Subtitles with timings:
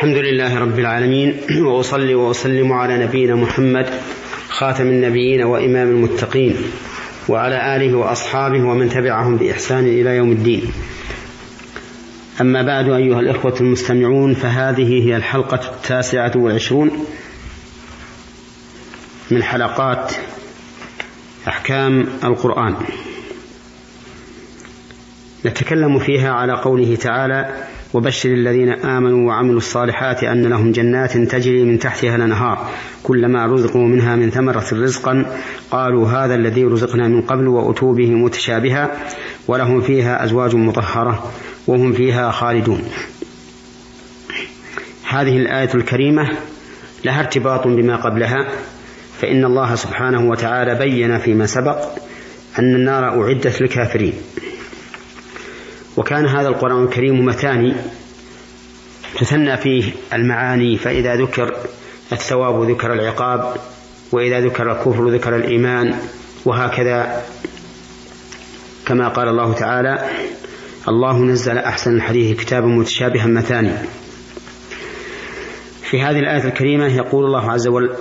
[0.00, 3.90] الحمد لله رب العالمين وأصلي وأسلم على نبينا محمد
[4.48, 6.56] خاتم النبيين وإمام المتقين
[7.28, 10.72] وعلى آله وأصحابه ومن تبعهم بإحسان إلى يوم الدين.
[12.40, 17.06] أما بعد أيها الإخوة المستمعون فهذه هي الحلقة التاسعة والعشرون
[19.30, 20.12] من حلقات
[21.48, 22.76] أحكام القرآن.
[25.46, 31.78] نتكلم فيها على قوله تعالى وبشر الذين آمنوا وعملوا الصالحات أن لهم جنات تجري من
[31.78, 32.70] تحتها الأنهار.
[33.02, 35.26] كلما رزقوا منها من ثمرة رزقا
[35.70, 38.90] قالوا هذا الذي رزقنا من قبل وأتوا به متشابها
[39.48, 41.32] ولهم فيها أزواج مطهرة
[41.66, 42.82] وهم فيها خالدون.
[45.08, 46.28] هذه الآية الكريمة
[47.04, 48.48] لها ارتباط بما قبلها
[49.20, 51.78] فإن الله سبحانه وتعالى بين فيما سبق
[52.58, 54.12] أن النار أعدت للكافرين.
[56.00, 57.74] وكان هذا القرآن الكريم مثاني
[59.18, 61.56] تثنى فيه المعاني فإذا ذكر
[62.12, 63.54] الثواب ذكر العقاب
[64.12, 65.94] وإذا ذكر الكفر ذكر الإيمان
[66.44, 67.22] وهكذا
[68.86, 70.08] كما قال الله تعالى
[70.88, 73.72] الله نزل أحسن الحديث كتابا متشابها مثاني
[75.82, 77.50] في هذه الآية الكريمة يقول الله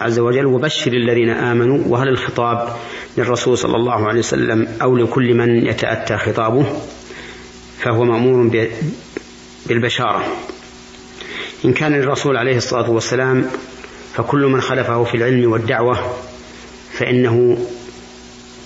[0.00, 2.68] عز وجل وبشر الذين آمنوا وهل الخطاب
[3.18, 6.66] للرسول صلى الله عليه وسلم أو لكل من يتأتى خطابه؟
[7.80, 8.50] فهو مأمور
[9.66, 10.24] بالبشارة.
[11.64, 13.50] إن كان للرسول عليه الصلاة والسلام
[14.14, 16.16] فكل من خلفه في العلم والدعوة
[16.92, 17.66] فإنه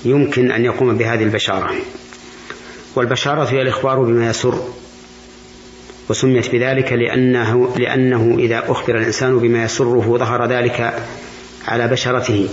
[0.04, 1.70] يمكن أن يقوم بهذه البشارة.
[2.96, 4.68] والبشارة هي الإخبار بما يسر
[6.10, 11.06] وسميت بذلك لأنه, لأنه إذا أخبر الإنسان بما يسره ظهر ذلك
[11.68, 12.48] على بشرته.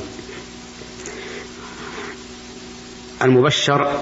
[3.21, 4.01] المبشر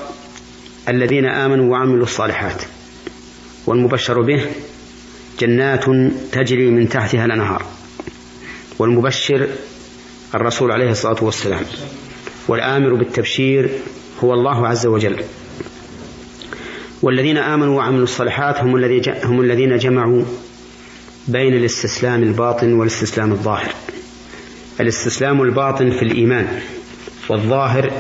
[0.90, 2.62] الذين آمنوا وعملوا الصالحات.
[3.68, 4.46] والمبشر به
[5.40, 5.86] جنات
[6.32, 7.66] تجري من تحتها الأنهار.
[8.80, 9.48] والمبشر
[10.36, 11.66] الرسول عليه الصلاة والسلام.
[12.48, 13.70] والآمر بالتبشير
[14.24, 15.24] هو الله عز وجل.
[17.02, 20.24] والذين آمنوا وعملوا الصالحات هم, الذي هم الذين جمعوا
[21.28, 23.74] بين الاستسلام الباطن والاستسلام الظاهر.
[24.80, 26.62] الاستسلام الباطن في الإيمان
[27.30, 27.92] والظاهر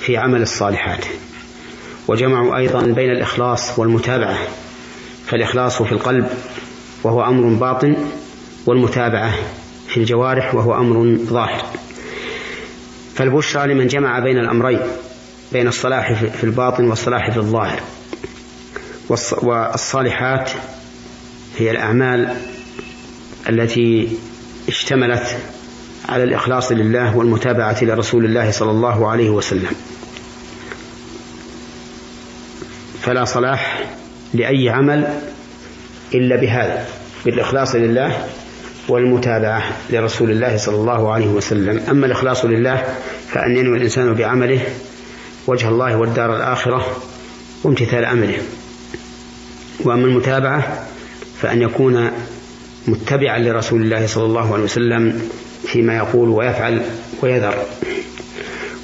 [0.00, 1.04] في عمل الصالحات.
[2.08, 4.38] وجمعوا أيضا بين الإخلاص والمتابعة
[5.26, 6.28] فالإخلاص في القلب
[7.02, 7.96] وهو أمر باطن
[8.66, 9.34] والمتابعة
[9.88, 11.64] في الجوارح وهو أمر ظاهر.
[13.14, 14.80] فالبشرى لمن جمع بين الأمرين
[15.52, 17.80] بين الصلاح في الباطن والصلاح في الظاهر.
[19.42, 20.50] والصالحات
[21.58, 22.36] هي الأعمال
[23.48, 24.08] التي
[24.68, 25.38] اشتملت
[26.08, 29.72] على الإخلاص لله والمتابعة لرسول الله صلى الله عليه وسلم.
[33.04, 33.84] فلا صلاح
[34.34, 35.08] لأي عمل
[36.14, 36.86] إلا بهذا
[37.24, 38.26] بالإخلاص لله
[38.88, 41.80] والمتابعة لرسول الله صلى الله عليه وسلم.
[41.90, 42.84] أما الإخلاص لله
[43.28, 44.60] فأن ينوي الإنسان بعمله
[45.46, 46.96] وجه الله والدار الآخرة
[47.64, 48.34] وامتثال أمره
[49.84, 50.86] وأما المتابعة
[51.40, 52.10] فأن يكون
[52.86, 55.28] متبعا لرسول الله صلى الله عليه وسلم
[55.66, 56.82] فيما يقول ويفعل
[57.22, 57.54] ويذر.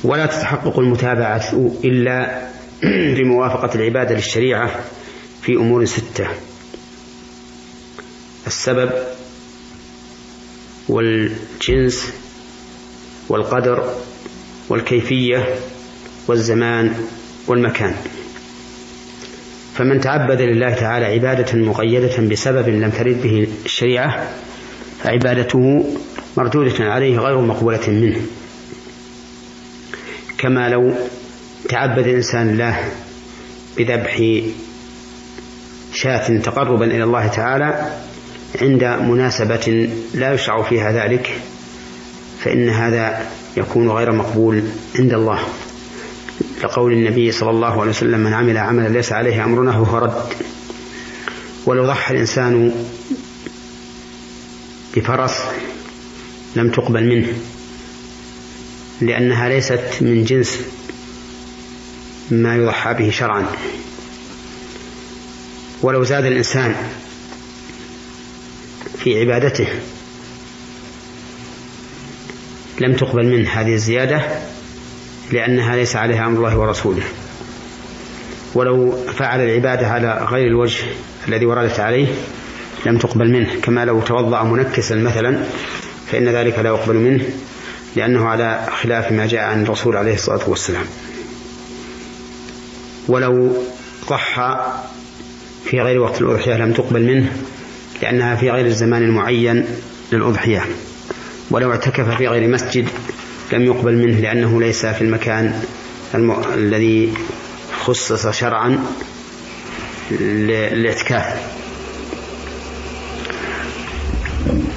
[0.05, 2.51] ولا تتحقق المتابعة إلا
[3.17, 4.85] بموافقة العبادة للشريعة
[5.43, 6.27] في أمور ستة.
[8.47, 8.91] السبب
[10.89, 12.13] والجنس
[13.29, 13.95] والقدر
[14.69, 15.55] والكيفية
[16.29, 16.95] والزمان
[17.47, 17.95] والمكان.
[19.75, 24.29] فمن تعبد لله تعالى عبادة مقيدة بسبب لم ترد به الشريعة
[25.03, 25.85] فعبادته
[26.37, 28.21] مردودة عليه غير مقبولة منه.
[30.39, 30.95] كما لو
[31.69, 32.93] تعبد الإنسان الله
[33.79, 34.23] بذبح
[35.93, 37.97] شاة تقربا إلى الله تعالى
[38.63, 41.41] عند مناسبة لا يشرع فيها ذلك
[42.41, 43.27] فإن هذا
[43.57, 44.63] يكون غير مقبول
[44.99, 45.39] عند الله.
[46.65, 50.23] لقول النبي صلى الله عليه وسلم من عمل عملا ليس عليه أمرنا فهو رد.
[51.67, 52.73] ولو ضحى الإنسان
[54.97, 55.39] بفرس
[56.57, 57.29] لم تقبل منه
[59.01, 60.61] لأنها ليست من جنس
[62.31, 63.47] ما يضحى به شرعا.
[65.83, 66.75] ولو زاد الإنسان
[68.99, 69.69] في عبادته
[72.81, 74.23] لم تقبل منه هذه الزيادة
[75.33, 77.03] لأنها ليس عليها أمر الله ورسوله.
[78.55, 80.85] ولو فعل العبادة على غير الوجه
[81.29, 82.07] الذي وردت عليه
[82.87, 83.61] لم تقبل منه.
[83.63, 85.45] كما لو توضأ منكسا مثلا
[86.13, 87.25] فإن ذلك لا يقبل منه
[87.97, 90.85] لأنه على خلاف ما جاء عن الرسول عليه الصلاة والسلام.
[93.11, 93.53] ولو
[94.09, 94.73] ضحى
[95.65, 97.33] في غير وقت الأضحية لم تقبل منه
[98.03, 99.65] لأنها في غير الزمان المعين
[100.13, 100.63] للأضحية.
[101.51, 102.89] ولو اعتكف في غير مسجد
[103.53, 105.63] لم يقبل منه لأنه ليس في المكان
[106.15, 106.43] الم...
[106.55, 107.13] الذي
[107.85, 108.79] خصص شرعا
[110.11, 111.41] للاعتكاف.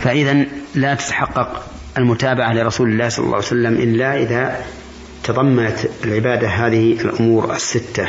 [0.04, 0.46] فإذا
[0.76, 1.64] لا تتحقق
[1.98, 4.66] المتابعة لرسول الله صلى الله عليه وسلم إلا إذا
[5.24, 8.08] تضمنت العبادة هذه الأمور الستة.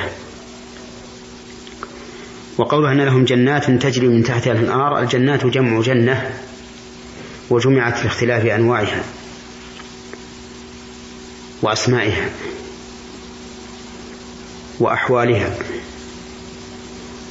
[2.59, 6.31] وقولها أن لهم جنات تجري من تحتها الأنهار الجنات جمع جنة
[7.51, 9.05] وجمعت لاختلاف أنواعها
[11.63, 12.31] وأسمائها
[14.81, 15.55] وأحوالها.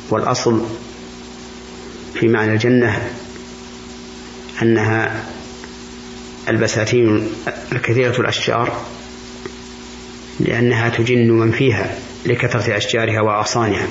[0.09, 0.65] والأصل
[2.13, 3.12] في معنى الجنة
[4.62, 5.25] أنها
[6.50, 7.30] البساتين
[7.71, 8.85] الكثيرة الأشجار
[10.39, 11.95] لأنها تجن من فيها
[12.25, 13.88] لكثرة أشجارها وأغصانها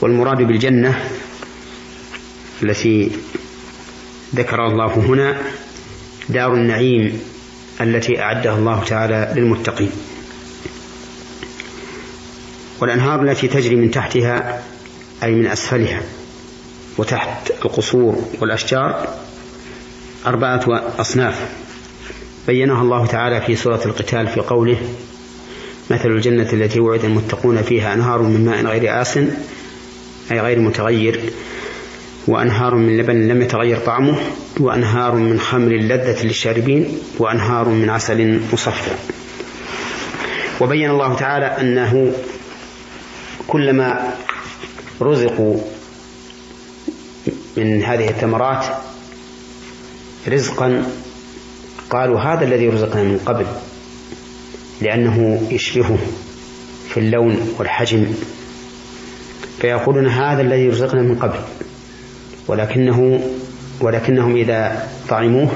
[0.00, 1.04] والمراد بالجنة
[2.62, 3.10] التي
[4.34, 5.42] ذكر الله هنا
[6.28, 7.20] دار النعيم
[7.80, 9.90] التي أعدها الله تعالى للمتقين.
[12.80, 14.62] والأنهار التي تجري من تحتها
[15.22, 16.02] أي من أسفلها
[16.98, 19.08] وتحت القصور والأشجار
[20.26, 20.60] أربعة
[20.98, 21.48] أصناف.
[22.46, 24.78] بينها الله تعالى في سورة القتال في قوله
[25.90, 29.18] مثل الجنة التي وعد المتقون فيها أنهار من ماء غير آس
[30.32, 31.20] أي غير متغير
[32.26, 34.16] وأنهار من لبن لم يتغير طعمه
[34.60, 38.90] وأنهار من خمر لذة للشاربين وأنهار من عسل مصفى.
[40.60, 42.12] وبين الله تعالى أنه
[43.48, 44.14] كلما
[45.02, 45.60] رزقوا
[47.56, 48.64] من هذه الثمرات
[50.28, 50.92] رزقا
[51.90, 53.46] قالوا هذا الذي رزقنا من قبل.
[54.82, 55.98] لأنه يشبهه
[56.88, 58.06] في اللون والحجم.
[59.60, 61.38] فيقولون هذا الذي رزقنا من قبل
[62.48, 63.20] ولكنه
[63.80, 65.50] ولكنهم إذا طعموه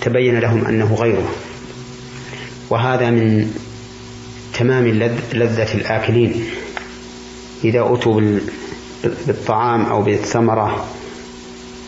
[0.00, 1.30] تبين لهم أنه غيره.
[2.70, 3.54] وهذا من
[4.58, 4.86] تمام
[5.32, 6.44] لذة الآكلين.
[7.64, 8.20] إذا أتوا
[9.26, 10.86] بالطعام أو بالثمرة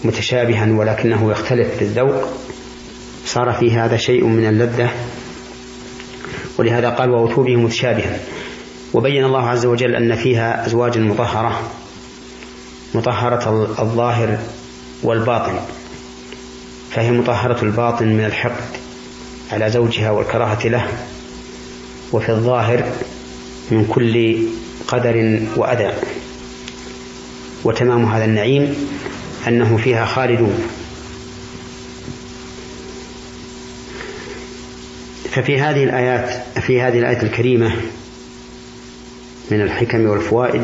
[0.04, 2.24] متشابها ولكنه يختلف في الذوق
[3.24, 4.90] صار في هذا شيء من اللذة
[6.58, 8.18] ولهذا قال وأتوا به متشابها.
[8.94, 11.70] وبين الله عز وجل أن فيها أزواج مطهرة
[12.94, 14.38] مطهرة الظاهر
[15.02, 15.54] والباطن.
[16.90, 18.64] فهي مطهرة الباطن من الحقد
[19.52, 20.88] على زوجها والكراهة له
[22.12, 22.84] وفي الظاهر
[23.70, 24.36] من كل
[24.88, 25.92] قدر وأذى.
[27.64, 28.88] وتمام هذا النعيم
[29.48, 30.81] أنه فيها خالدون.
[35.32, 37.72] ففي هذه الآيات في هذه الآية الكريمة
[39.50, 40.62] من الحكم والفوائد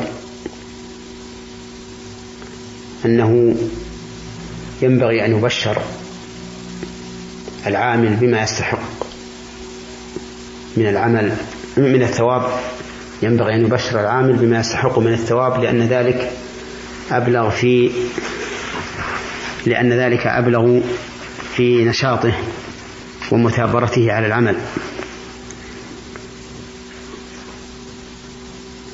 [3.04, 3.56] أنه
[4.82, 5.82] ينبغي أن يبشر
[7.66, 8.78] العامل بما يستحق.
[10.76, 11.32] من العمل
[11.76, 12.42] من الثواب
[13.22, 16.30] ينبغي أن يبشر العامل بما يستحق من الثواب لأن ذلك
[17.10, 17.90] أبلغ في
[19.66, 20.80] لأن ذلك أبلغ
[21.56, 22.32] في نشاطه.
[23.30, 24.56] ومثابرته على العمل.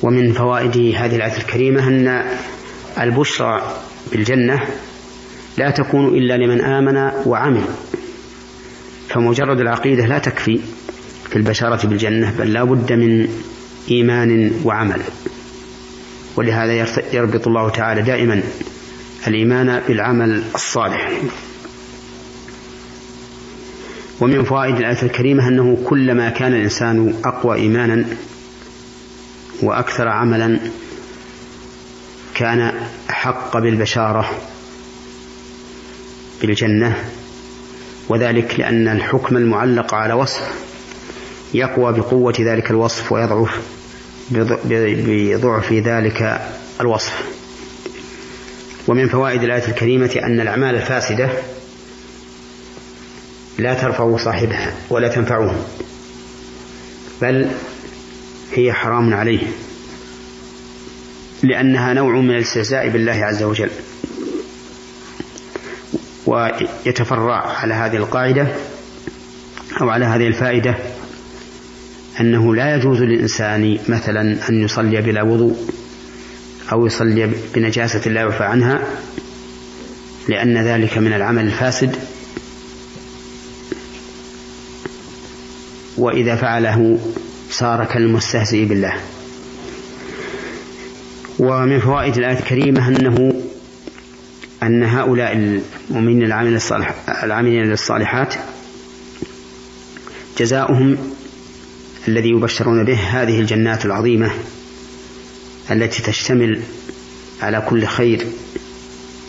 [0.03, 2.23] ومن فوائد هذه الآية الكريمة أن
[2.99, 4.67] البشرى بالجنة
[5.57, 7.63] لا تكون إلا لمن آمن وعمل.
[9.09, 10.59] فمجرد العقيدة لا تكفي
[11.29, 13.27] في البشارة بالجنة بل لا بد من
[13.91, 15.01] إيمان وعمل.
[16.35, 16.73] ولهذا
[17.13, 18.43] يربط الله تعالى دائما
[19.27, 21.11] الإيمان بالعمل الصالح.
[24.21, 28.05] ومن فوائد الآية الكريمة أنه كلما كان الإنسان أقوى إيمانا
[29.61, 30.59] وأكثر عملا
[32.35, 32.73] كان
[33.09, 34.29] أحق بالبشارة
[36.41, 36.95] بالجنة
[38.09, 40.65] وذلك لأن الحكم المعلق على وصف
[41.53, 43.61] يقوى بقوة ذلك الوصف ويضعف
[44.63, 46.41] بضعف ذلك
[46.81, 47.23] الوصف.
[48.87, 51.29] ومن فوائد الآية الكريمة أن الأعمال الفاسدة
[53.57, 55.55] لا ترفع صاحبها ولا تنفعه
[57.21, 57.47] بل
[58.53, 59.47] هي حرام عليه
[61.43, 63.69] لأنها نوع من الاستهزاء بالله عز وجل.
[66.25, 68.47] ويتفرع على هذه القاعدة
[69.81, 70.75] أو على هذه الفائدة
[72.19, 75.57] أنه لا يجوز للإنسان مثلا أن يصلي بلا وضوء
[76.71, 78.81] أو يصلي بنجاسة لا يعفى عنها
[80.27, 81.95] لأن ذلك من العمل الفاسد.
[85.97, 86.99] وإذا فعله
[87.51, 88.93] صار كالمستهزئ بالله.
[91.39, 93.41] ومن فوائد الآية الكريمة أنه
[94.63, 98.33] أن هؤلاء المؤمنين العاملين الصالح العاملين للصالحات
[100.37, 100.97] جزاؤهم
[102.07, 104.31] الذي يبشرون به هذه الجنات العظيمة
[105.71, 106.61] التي تشتمل
[107.41, 108.25] على كل خير.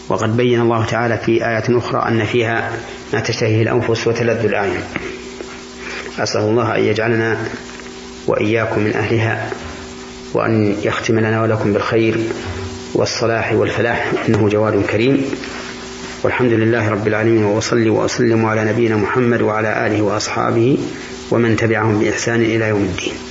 [0.09, 2.73] وقد بين الله تعالى في آية أخرى أن فيها
[3.13, 4.81] ما تشتهيه الأنفس وتلذ الأعين.
[6.19, 7.39] أسأل الله أن يجعلنا
[8.27, 9.51] وإياكم من أهلها
[10.35, 12.19] وأن يختم لنا ولكم بالخير
[12.95, 15.25] والصلاح والفلاح إنه جواد كريم.
[16.23, 20.79] والحمد لله رب العالمين وأصلي وأسلم على نبينا محمد وعلى آله وأصحابه
[21.31, 23.26] ومن تبعهم بإحسان إلى يوم الدين.